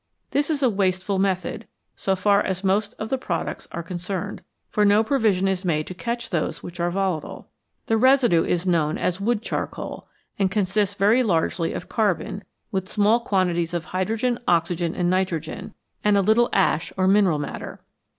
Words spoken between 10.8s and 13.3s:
very largely of carbon, with small